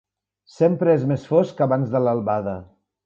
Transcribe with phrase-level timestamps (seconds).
[0.53, 2.57] Sempre és més fosc abans de l'albada.